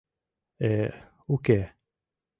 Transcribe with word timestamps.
—Э, 0.67 0.69
уке. 1.33 1.59